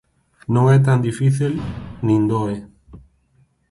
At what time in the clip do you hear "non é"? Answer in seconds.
0.55-0.77